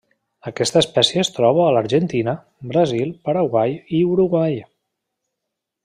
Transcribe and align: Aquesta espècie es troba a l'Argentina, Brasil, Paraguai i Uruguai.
Aquesta 0.51 0.79
espècie 0.85 1.19
es 1.23 1.29
troba 1.35 1.61
a 1.67 1.75
l'Argentina, 1.75 2.35
Brasil, 2.73 3.13
Paraguai 3.29 3.79
i 3.99 4.01
Uruguai. 4.17 4.59